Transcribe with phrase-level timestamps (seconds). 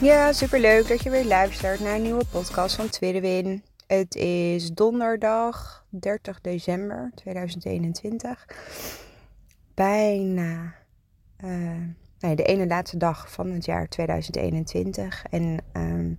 [0.00, 3.60] Ja, super leuk dat je weer luistert naar een nieuwe podcast van Tweede.
[3.86, 8.46] Het is donderdag 30 december 2021.
[9.74, 10.74] Bijna
[12.18, 15.24] nee, de ene laatste dag van het jaar 2021.
[15.30, 16.18] En um,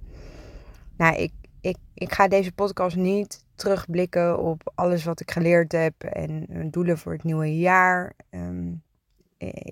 [0.98, 6.04] nou, ik, ik, ik ga deze podcast niet terugblikken op alles wat ik geleerd heb
[6.04, 8.14] en doelen voor het nieuwe jaar.
[8.30, 8.84] Um,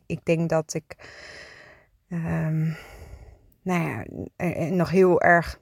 [0.06, 0.96] ik denk dat ik
[2.09, 2.76] um,
[3.68, 4.06] nou
[4.38, 5.60] ja, nog heel erg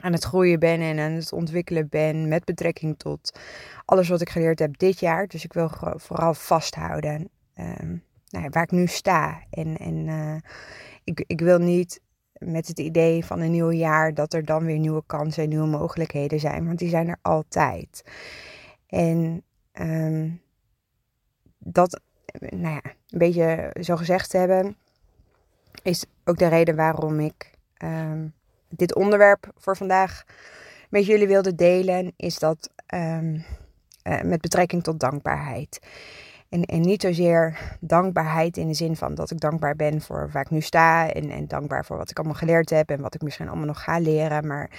[0.00, 3.38] aan het groeien ben en aan het ontwikkelen ben met betrekking tot
[3.84, 5.26] alles wat ik geleerd heb dit jaar.
[5.26, 9.42] Dus ik wil vooral vasthouden um, nou ja, waar ik nu sta.
[9.50, 10.36] En, en uh,
[11.04, 12.00] ik, ik wil niet
[12.38, 15.66] met het idee van een nieuw jaar dat er dan weer nieuwe kansen en nieuwe
[15.66, 18.04] mogelijkheden zijn, want die zijn er altijd.
[18.86, 19.42] En
[19.72, 20.40] um,
[21.58, 22.00] dat,
[22.38, 24.76] nou ja, een beetje zo gezegd te hebben,
[25.82, 27.50] is ook de reden waarom ik
[27.84, 28.34] um,
[28.68, 30.24] dit onderwerp voor vandaag
[30.88, 33.44] met jullie wilde delen, is dat um,
[34.04, 35.80] uh, met betrekking tot dankbaarheid.
[36.48, 40.42] En, en niet zozeer dankbaarheid in de zin van dat ik dankbaar ben voor waar
[40.42, 41.12] ik nu sta.
[41.12, 43.82] En, en dankbaar voor wat ik allemaal geleerd heb en wat ik misschien allemaal nog
[43.82, 44.46] ga leren.
[44.46, 44.70] Maar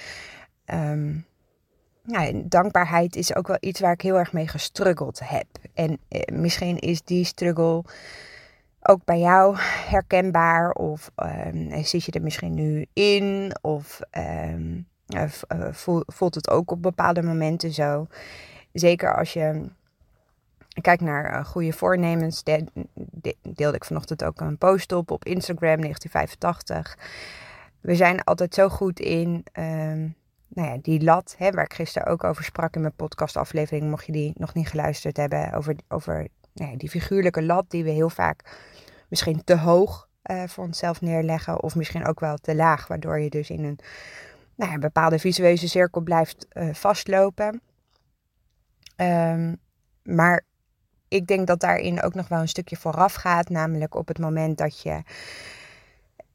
[2.06, 5.46] ja, dankbaarheid is ook wel iets waar ik heel erg mee gestruggeld heb.
[5.74, 7.84] En eh, misschien is die struggle
[8.88, 9.56] ook bij jou
[9.88, 10.70] herkenbaar?
[10.70, 13.56] Of um, zit je er misschien nu in?
[13.60, 14.00] Of
[14.48, 14.86] um,
[16.06, 18.06] voelt het ook op bepaalde momenten zo?
[18.72, 19.68] Zeker als je
[20.80, 22.42] kijkt naar uh, goede voornemens.
[22.42, 26.98] De, de, deelde ik vanochtend ook een post op op Instagram 1985.
[27.80, 30.14] We zijn altijd zo goed in um,
[30.48, 34.06] nou ja, die lat, hè, waar ik gisteren ook over sprak in mijn podcastaflevering, mocht
[34.06, 37.90] je die nog niet geluisterd hebben, over, over nou ja, die figuurlijke lat die we
[37.90, 38.56] heel vaak
[39.08, 41.62] misschien te hoog uh, voor onszelf neerleggen.
[41.62, 43.78] Of misschien ook wel te laag, waardoor je dus in een
[44.54, 47.60] nou bepaalde visueuze cirkel blijft uh, vastlopen.
[48.96, 49.56] Um,
[50.02, 50.44] maar
[51.08, 53.48] ik denk dat daarin ook nog wel een stukje vooraf gaat.
[53.48, 55.02] Namelijk op het moment dat je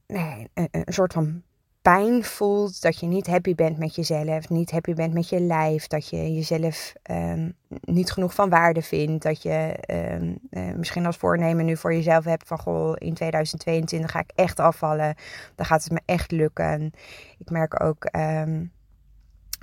[0.08, 1.44] nee, een, een soort van
[1.82, 5.88] pijn voelt, dat je niet happy bent met jezelf, niet happy bent met je lijf,
[5.88, 11.18] dat je jezelf um, niet genoeg van waarde vindt, dat je um, uh, misschien als
[11.18, 15.16] voornemen nu voor jezelf hebt van goh, in 2022 ga ik echt afvallen,
[15.56, 16.92] dan gaat het me echt lukken.
[17.38, 18.72] Ik merk ook um,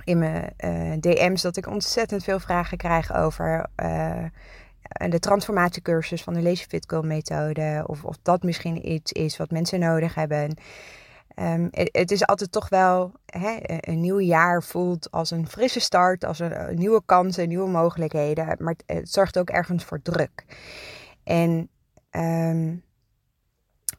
[0.03, 4.23] in mijn uh, DM's dat ik ontzettend veel vragen krijg over uh,
[5.09, 9.79] de transformatiecursus van de Lazy Fit methode, of, of dat misschien iets is wat mensen
[9.79, 10.57] nodig hebben.
[11.39, 15.79] Um, het, het, is altijd toch wel hè, een nieuw jaar voelt als een frisse
[15.79, 18.55] start, als een, een nieuwe kansen, nieuwe mogelijkheden.
[18.59, 20.45] Maar het, zorgt ook ergens voor druk.
[21.23, 21.69] En
[22.11, 22.83] um,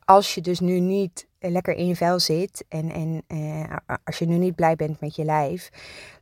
[0.05, 4.27] als je dus nu niet lekker in je vel zit en, en uh, als je
[4.27, 5.71] nu niet blij bent met je lijf,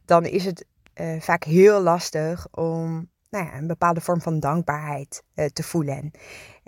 [0.04, 5.22] dan is het uh, vaak heel lastig om nou ja, een bepaalde vorm van dankbaarheid
[5.52, 6.10] te voelen.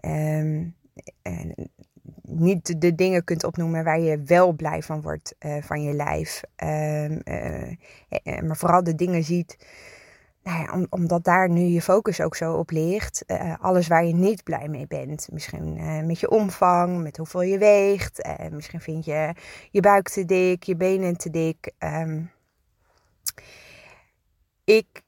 [0.04, 0.76] Um,
[1.22, 1.70] en
[2.28, 6.42] niet de dingen kunt opnoemen waar je wel blij van wordt uh, van je lijf.
[6.62, 7.72] Uh, uh,
[8.42, 9.56] maar vooral de dingen ziet,
[10.42, 13.24] nou ja, om, omdat daar nu je focus ook zo op ligt.
[13.60, 15.28] alles waar je niet blij mee bent.
[15.32, 18.28] Misschien met je omvang, met hoeveel je weegt.
[18.50, 19.34] misschien vind je
[19.70, 21.72] je buik te dik, je benen te dik.
[21.78, 22.30] Um,
[24.64, 25.02] ik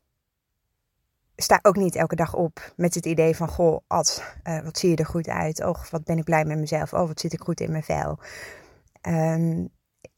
[1.43, 4.91] sta ook niet elke dag op met het idee van: Goh, Ad, uh, wat zie
[4.91, 5.65] je er goed uit?
[5.65, 6.93] Oh, wat ben ik blij met mezelf?
[6.93, 8.19] Oh, wat zit ik goed in mijn vel?
[9.09, 9.69] Um,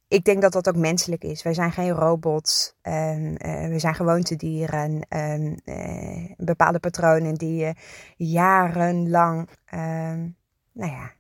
[0.09, 1.43] ik denk dat dat ook menselijk is.
[1.43, 2.75] Wij zijn geen robots.
[2.83, 5.07] Um, uh, we zijn gewoontedieren.
[5.09, 7.75] Um, uh, bepaalde patronen die je
[8.17, 9.49] jarenlang,
[10.73, 11.13] nou ja,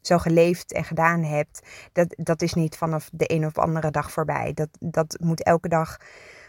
[0.00, 1.62] zo geleefd en gedaan hebt.
[1.92, 4.52] Dat, dat is niet vanaf de een of andere dag voorbij.
[4.54, 5.96] Dat, dat moet elke dag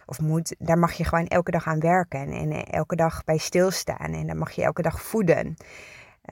[0.07, 3.37] of moet, daar mag je gewoon elke dag aan werken en, en elke dag bij
[3.37, 5.55] stilstaan en dan mag je elke dag voeden.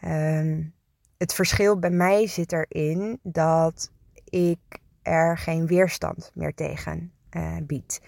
[0.03, 0.73] Um,
[1.17, 3.91] het verschil bij mij zit erin dat
[4.23, 4.59] ik
[5.01, 8.01] er geen weerstand meer tegen uh, bied.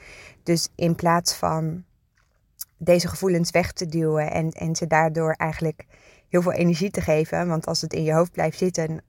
[0.43, 1.83] Dus in plaats van
[2.77, 5.85] deze gevoelens weg te duwen en, en ze daardoor eigenlijk
[6.29, 7.47] heel veel energie te geven.
[7.47, 9.03] Want als het in je hoofd blijft zitten.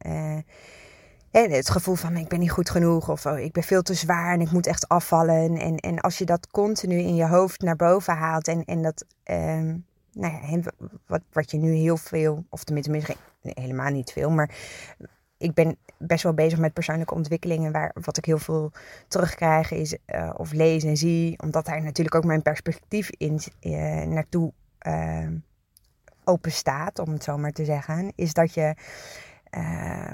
[1.31, 3.95] En het gevoel van ik ben niet goed genoeg of oh, ik ben veel te
[3.95, 5.57] zwaar en ik moet echt afvallen.
[5.57, 9.05] En, en als je dat continu in je hoofd naar boven haalt en, en dat,
[9.23, 9.77] ehm,
[10.13, 10.61] nou ja,
[11.07, 14.51] wat, wat je nu heel veel, of tenminste misschien helemaal niet veel, maar
[15.39, 17.73] ik ben best wel bezig met persoonlijke ontwikkelingen.
[17.73, 18.73] Waar, wat ik heel veel
[19.09, 24.03] terugkrijg is, uh, of lees en zie, omdat daar natuurlijk ook mijn perspectief in uh,
[24.03, 24.53] naartoe
[24.87, 25.27] uh,
[26.25, 28.13] open staat, om het zo maar te zeggen.
[28.15, 28.75] Is dat je
[29.57, 30.13] uh,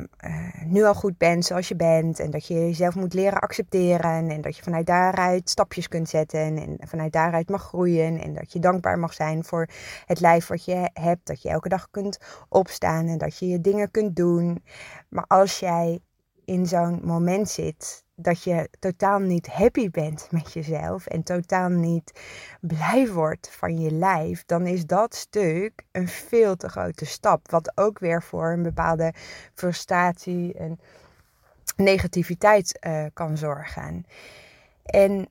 [0.67, 2.19] nu al goed bent zoals je bent.
[2.19, 4.31] En dat je jezelf moet leren accepteren.
[4.31, 6.57] En dat je vanuit daaruit stapjes kunt zetten.
[6.57, 8.21] En vanuit daaruit mag groeien.
[8.21, 9.69] En dat je dankbaar mag zijn voor
[10.07, 11.27] het lijf wat je hebt.
[11.27, 13.07] Dat je elke dag kunt opstaan.
[13.07, 14.65] En dat je je dingen kunt doen.
[15.09, 16.01] Maar als jij
[16.45, 22.21] in zo'n moment zit dat je totaal niet happy bent met jezelf en totaal niet
[22.61, 27.51] blij wordt van je lijf, dan is dat stuk een veel te grote stap.
[27.51, 29.15] Wat ook weer voor een bepaalde
[29.55, 30.81] frustratie en
[31.77, 34.07] negativiteit uh, kan zorgen.
[34.85, 35.29] En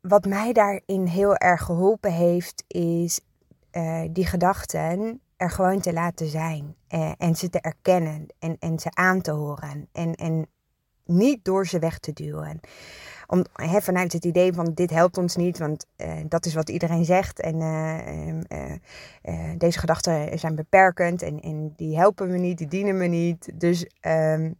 [0.00, 3.20] wat mij daarin heel erg geholpen heeft, is
[3.72, 6.76] uh, die gedachten er gewoon te laten zijn.
[6.88, 9.88] Uh, en ze te erkennen en, en ze aan te horen.
[9.92, 10.46] En, en
[11.04, 12.60] niet door ze weg te duwen.
[13.26, 16.68] Om, he, vanuit het idee van dit helpt ons niet, want uh, dat is wat
[16.68, 17.40] iedereen zegt.
[17.40, 18.70] En uh,
[19.22, 23.50] uh, deze gedachten zijn beperkend en, en die helpen me niet, die dienen me niet.
[23.54, 24.52] Dus ehm,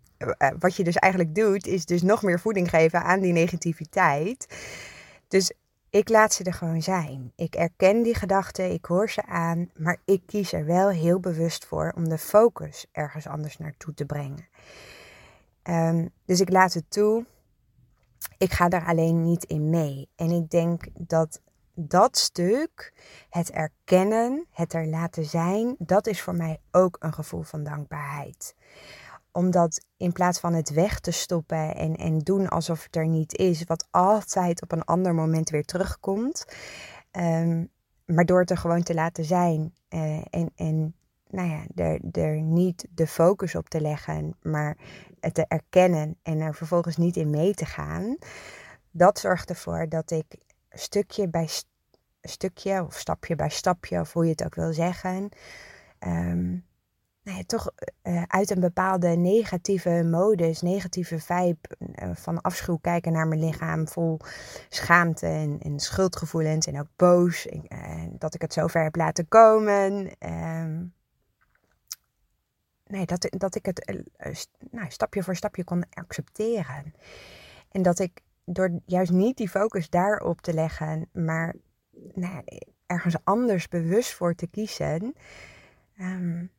[0.58, 4.46] wat je dus eigenlijk doet, is dus nog meer voeding geven aan die negativiteit.
[5.28, 5.52] Dus
[5.90, 7.32] ik laat ze er gewoon zijn.
[7.36, 11.66] Ik erken die gedachten, ik hoor ze aan, maar ik kies er wel heel bewust
[11.66, 14.48] voor om de focus ergens anders naartoe te brengen.
[15.68, 17.26] Um, dus ik laat het toe.
[18.38, 20.08] Ik ga daar alleen niet in mee.
[20.16, 21.40] En ik denk dat
[21.74, 22.92] dat stuk,
[23.30, 28.54] het erkennen, het er laten zijn, dat is voor mij ook een gevoel van dankbaarheid.
[29.32, 33.36] Omdat in plaats van het weg te stoppen en, en doen alsof het er niet
[33.36, 36.44] is, wat altijd op een ander moment weer terugkomt,
[37.12, 37.70] um,
[38.04, 40.94] maar door het er gewoon te laten zijn uh, en, en
[41.34, 41.64] nou ja,
[42.12, 44.76] er, niet de focus op te leggen, maar
[45.20, 48.16] het te erkennen en er vervolgens niet in mee te gaan,
[48.90, 50.36] dat zorgt ervoor dat ik
[50.70, 51.48] stukje bij
[52.20, 55.28] stukje of stapje bij stapje, of hoe je het ook wil zeggen,
[56.06, 56.64] um,
[57.22, 57.70] nou ja, toch
[58.02, 63.88] uh, uit een bepaalde negatieve modus, negatieve vibe uh, van afschuw kijken naar mijn lichaam
[63.88, 64.18] vol
[64.68, 67.58] schaamte en, en schuldgevoelens en ook boos uh,
[68.18, 70.10] dat ik het zover heb laten komen.
[70.18, 70.94] Um,
[72.86, 73.92] nee, dat, dat ik het
[74.26, 74.34] uh,
[74.70, 76.94] nou, stapje voor stapje kon accepteren.
[77.70, 81.54] En dat ik door juist niet die focus daarop te leggen, maar
[82.14, 82.44] nou,
[82.86, 85.14] ergens anders bewust voor te kiezen,
[86.00, 86.50] um,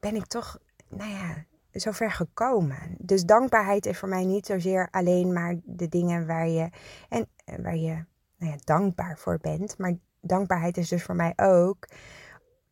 [0.00, 2.96] ben ik toch, nou ja, zover gekomen.
[2.98, 6.70] Dus dankbaarheid is voor mij niet zozeer alleen maar de dingen waar je,
[7.08, 8.04] en, eh, waar je
[8.36, 9.78] nou ja, dankbaar voor bent.
[9.78, 11.88] Maar dankbaarheid is dus voor mij ook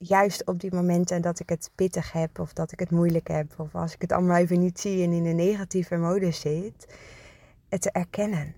[0.03, 3.55] juist op die momenten dat ik het pittig heb of dat ik het moeilijk heb
[3.57, 6.95] of als ik het allemaal even niet zie en in een negatieve modus zit,
[7.69, 8.55] het te erkennen.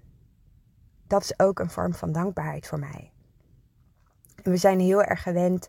[1.06, 3.10] Dat is ook een vorm van dankbaarheid voor mij.
[4.43, 5.69] we zijn heel erg gewend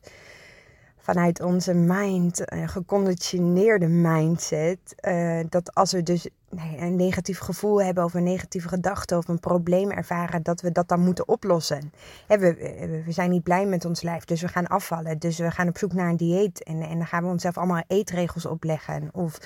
[0.97, 6.29] vanuit onze mind, geconditioneerde mindset, uh, dat als we dus
[6.77, 10.87] een negatief gevoel hebben of een negatieve gedachte of een probleem ervaren, dat we dat
[10.87, 11.91] dan moeten oplossen.
[12.27, 15.19] we, zijn niet blij met ons lijf, dus we gaan afvallen.
[15.19, 18.45] Dus we gaan op zoek naar een dieet en, dan gaan we onszelf allemaal eetregels
[18.45, 19.09] opleggen.
[19.11, 19.39] Of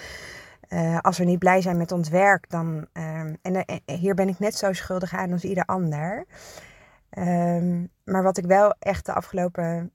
[0.69, 2.87] uh, als we niet blij zijn met ons werk, dan.
[2.93, 6.25] Uh, en hier ben ik net zo schuldig aan als ieder ander.
[7.17, 9.91] Um, maar wat ik wel echt de afgelopen.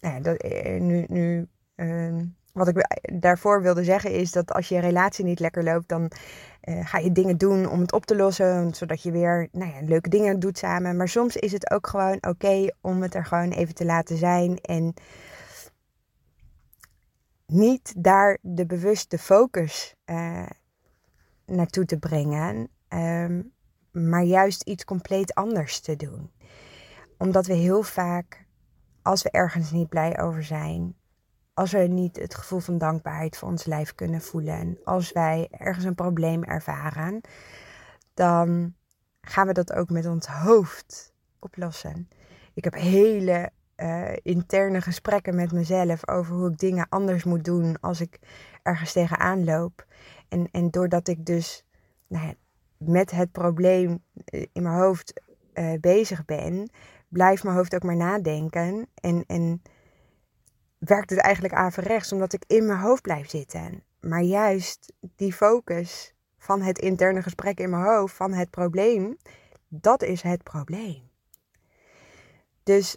[0.00, 2.24] Nou eh, nu, nu ehm,
[2.54, 6.10] wat ik daarvoor wilde zeggen is dat als je relatie niet lekker loopt, dan
[6.64, 9.80] uh, ga je dingen doen om het op te lossen, zodat je weer nou ja,
[9.82, 10.96] leuke dingen doet samen.
[10.96, 14.58] Maar soms is het ook gewoon oké om het er gewoon even te laten zijn
[14.60, 14.94] en
[17.46, 20.46] niet daar de bewuste focus uh,
[21.46, 23.52] naartoe te brengen, um,
[23.90, 26.30] maar juist iets compleet anders te doen.
[27.18, 28.46] Omdat we heel vaak,
[29.02, 30.96] als we ergens niet blij over zijn,
[31.54, 35.48] als we niet het gevoel van dankbaarheid voor ons lijf kunnen voelen en als wij
[35.50, 37.20] ergens een probleem ervaren,
[38.14, 38.74] dan
[39.20, 42.08] gaan we dat ook met ons hoofd oplossen.
[42.54, 47.80] Ik heb hele uh, interne gesprekken met mezelf over hoe ik dingen anders moet doen
[47.80, 48.18] als ik
[48.62, 49.86] ergens tegenaan loop.
[50.28, 51.64] En, en doordat ik dus
[52.06, 52.34] nou
[52.76, 55.22] met het probleem eh, in mijn hoofd
[55.54, 56.70] uh, bezig ben,
[57.08, 58.86] blijft mijn hoofd ook maar nadenken.
[58.94, 59.62] En, en
[60.84, 63.82] werkt het eigenlijk averechts, omdat ik in mijn hoofd blijf zitten.
[64.00, 69.16] Maar juist die focus van het interne gesprek in mijn hoofd, van het probleem,
[69.68, 71.10] dat is het probleem.
[72.62, 72.96] Dus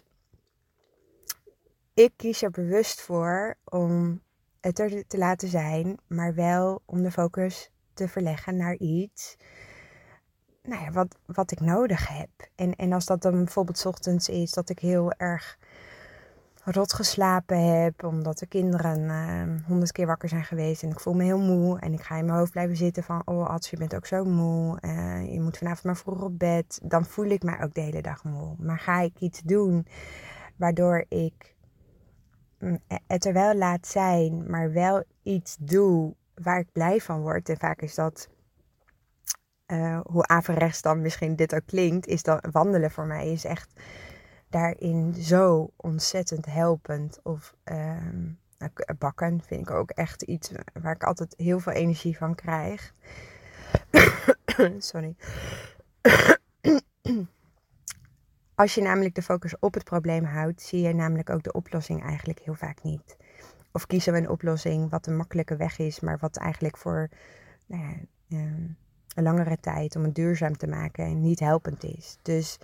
[1.94, 4.22] ik kies er bewust voor om
[4.60, 9.36] het er te laten zijn, maar wel om de focus te verleggen naar iets
[10.68, 12.28] nou ja, wat, wat ik nodig heb.
[12.54, 15.58] En, en als dat dan bijvoorbeeld ochtends is dat ik heel erg
[16.72, 21.14] rot geslapen heb, omdat de kinderen uh, honderd keer wakker zijn geweest en ik voel
[21.14, 23.76] me heel moe en ik ga in mijn hoofd blijven zitten van, oh Ats, je
[23.76, 27.42] bent ook zo moe, uh, je moet vanavond maar vroeg op bed, dan voel ik
[27.42, 28.54] mij ook de hele dag moe.
[28.58, 29.86] Maar ga ik iets doen
[30.56, 31.56] waardoor ik
[32.58, 37.48] mm, het er wel laat zijn, maar wel iets doe waar ik blij van word.
[37.48, 38.28] En vaak is dat,
[39.66, 43.80] uh, hoe averechts dan misschien dit ook klinkt, is dat wandelen voor mij is echt
[44.50, 47.20] daarin zo ontzettend helpend.
[47.22, 47.96] Of uh,
[48.98, 52.94] bakken vind ik ook echt iets waar ik altijd heel veel energie van krijg.
[54.78, 55.14] Sorry.
[58.54, 62.02] Als je namelijk de focus op het probleem houdt, zie je namelijk ook de oplossing
[62.02, 63.16] eigenlijk heel vaak niet.
[63.72, 67.08] Of kiezen we een oplossing wat een makkelijke weg is, maar wat eigenlijk voor
[67.66, 67.94] nou ja,
[68.28, 68.66] ehm,
[69.14, 72.18] een langere tijd om het duurzaam te maken niet helpend is.
[72.22, 72.58] Dus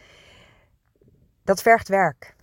[1.44, 2.36] dat vergt werk.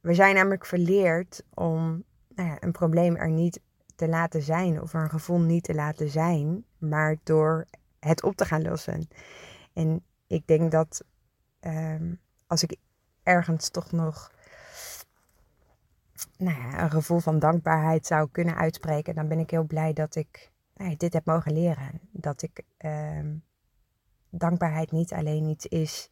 [0.00, 2.04] We zijn namelijk verleerd om
[2.34, 3.60] nou ja, een probleem er niet
[3.96, 7.66] te laten zijn of een gevoel niet te laten zijn, maar door
[7.98, 9.08] het op te gaan lossen.
[9.72, 11.04] En ik denk dat
[11.60, 12.76] um, als ik
[13.22, 14.32] ergens toch nog
[16.36, 20.14] nou ja, een gevoel van dankbaarheid zou kunnen uitspreken, dan ben ik heel blij dat
[20.14, 22.00] ik nou dit heb mogen leren.
[22.12, 23.42] Dat ik um,
[24.30, 26.10] dankbaarheid niet alleen iets is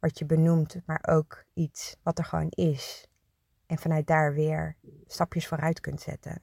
[0.00, 3.06] wat je benoemt, maar ook iets wat er gewoon is.
[3.66, 4.76] En vanuit daar weer
[5.06, 6.40] stapjes vooruit kunt zetten.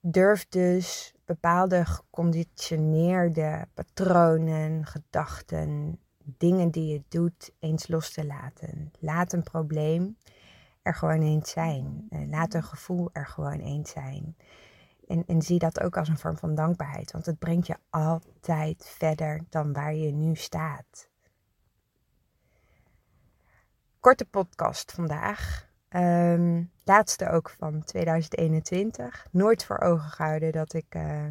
[0.00, 8.92] Durf dus bepaalde geconditioneerde patronen, gedachten, dingen die je doet eens los te laten.
[8.98, 10.16] Laat een probleem
[10.82, 12.08] er gewoon eens zijn.
[12.30, 14.36] Laat een gevoel er gewoon eens zijn.
[15.06, 18.86] En, en zie dat ook als een vorm van dankbaarheid, want het brengt je altijd
[18.86, 21.08] verder dan waar je nu staat.
[24.00, 25.68] Korte podcast vandaag.
[25.88, 29.26] Um, laatste ook van 2021.
[29.30, 31.26] Nooit voor ogen gehouden dat ik uh,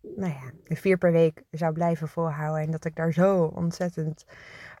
[0.00, 2.62] nou ja, vier per week zou blijven volhouden.
[2.62, 4.24] En dat ik daar zo ontzettend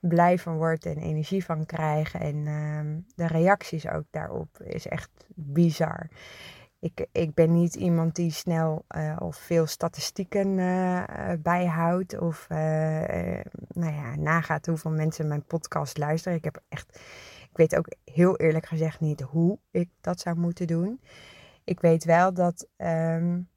[0.00, 2.14] blij van word en energie van krijg.
[2.14, 6.08] En uh, de reacties ook daarop is echt bizar
[6.80, 11.02] ik, ik ben niet iemand die snel uh, of veel statistieken uh,
[11.38, 12.18] bijhoudt.
[12.18, 16.38] Of nou ja, nagaat hoeveel mensen mijn podcast luisteren.
[16.38, 17.00] Ik heb echt.
[17.50, 21.00] Ik weet ook heel eerlijk gezegd niet hoe ik dat zou moeten doen.
[21.64, 23.48] Ik weet wel dat um,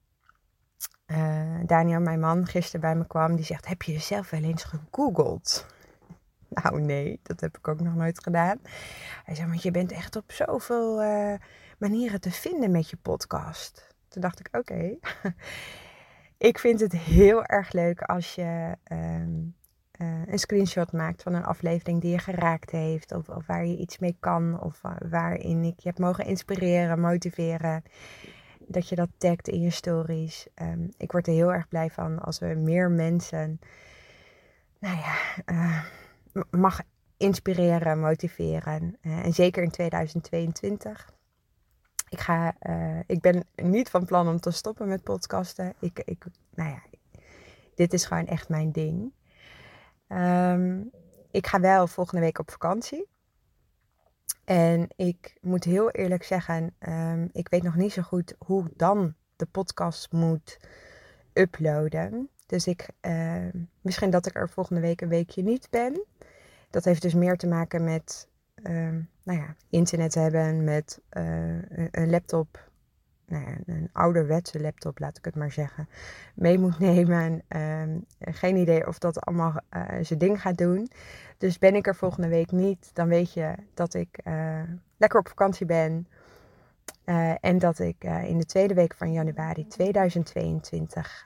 [1.66, 3.36] Daniel, mijn man, gisteren bij me kwam.
[3.36, 5.73] Die zegt: Heb je jezelf wel eens gegoogeld?
[6.64, 8.60] Nou, nee, dat heb ik ook nog nooit gedaan.
[9.24, 11.02] Hij zei: Want je bent echt op zoveel
[11.78, 13.96] manieren te vinden met je podcast.
[14.08, 14.96] Toen dacht ik, oké.
[16.50, 19.32] ik vind het heel erg leuk als je ehm,
[19.92, 23.12] eh, een screenshot maakt van een aflevering die je geraakt heeft.
[23.12, 24.62] Of, of waar je iets mee kan.
[24.62, 27.84] Of waarin ik je heb mogen inspireren, motiveren.
[28.68, 30.48] Dat je dat tagt in je stories.
[30.54, 33.60] Ehm, ik word er heel erg blij van als we meer mensen,
[34.80, 35.84] nou ja, uh,
[36.50, 36.82] mag
[37.18, 38.98] inspireren, motiveren.
[39.02, 41.14] Uh, en zeker in 2022
[42.14, 45.74] ik, ga, uh, ik ben niet van plan om te stoppen met podcasten.
[45.80, 46.26] Ik, ik,
[46.56, 46.82] nou ja,
[47.76, 49.14] dit is gewoon echt mijn ding.
[50.08, 50.92] Um,
[51.32, 53.08] ik ga wel volgende week op vakantie.
[54.44, 59.14] En ik moet heel eerlijk zeggen, um, ik weet nog niet zo goed hoe dan
[59.36, 60.60] de podcast moet
[61.34, 62.30] uploaden.
[62.46, 63.36] Dus ik, uh,
[63.82, 66.04] misschien dat ik er volgende week een weekje niet ben.
[66.70, 68.28] Dat heeft dus meer te maken met
[68.64, 72.70] Ehm, nou ja, internet hebben met uh, een laptop,
[73.26, 75.90] nou een ouderwetse laptop, laat ik het maar zeggen,
[76.36, 77.42] mee moet nemen.
[77.50, 77.84] Uh,
[78.20, 80.90] geen idee of dat allemaal uh, zijn ding gaat doen.
[81.38, 84.62] Dus ben ik er volgende week niet, dan weet je dat ik eh,
[84.98, 86.08] lekker op vakantie ben.
[87.40, 91.26] en dat ik in de tweede week van januari 2022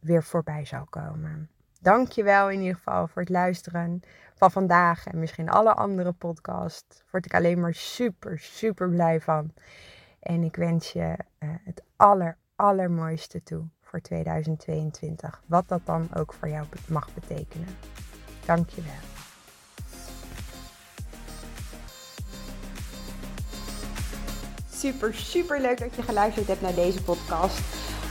[0.00, 1.50] weer voorbij zal komen.
[1.80, 4.02] Dankjewel in ieder geval voor het luisteren
[4.34, 7.02] van vandaag en misschien alle andere podcasts.
[7.10, 9.52] Word ik alleen maar super, super blij van.
[10.20, 15.42] En ik wens je uh, het aller, allermooiste toe voor 2022.
[15.46, 17.68] Wat dat dan ook voor jou mag betekenen.
[18.46, 18.92] Dankjewel.
[24.70, 27.87] Super, super leuk dat je geluisterd hebt naar deze podcast.